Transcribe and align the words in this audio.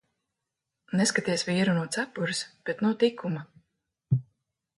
Neskaities 1.01 1.43
vīru 1.49 1.75
no 1.75 1.83
cepures, 1.97 2.41
bet 2.71 2.83
no 2.87 2.93
tikuma. 3.05 3.45